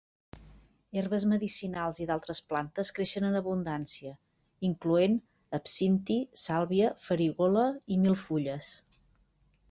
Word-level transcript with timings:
Herbes 0.99 1.23
medicinals 1.31 1.99
i 2.05 2.05
d'altres 2.11 2.39
plantes 2.53 2.91
creixen 2.99 3.27
en 3.27 3.37
abundància, 3.39 4.13
incloent 4.69 5.17
absinti, 5.57 6.17
sàlvia, 6.45 6.89
farigola 7.09 7.67
i 7.97 7.99
milfulles. 8.07 8.71